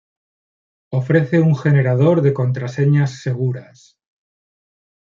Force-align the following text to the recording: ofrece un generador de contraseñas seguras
ofrece 0.89 1.41
un 1.41 1.55
generador 1.55 2.23
de 2.23 2.33
contraseñas 2.33 3.21
seguras 3.21 3.99